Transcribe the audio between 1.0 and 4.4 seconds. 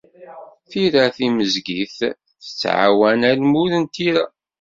timezgit tettɛawan almud n tira.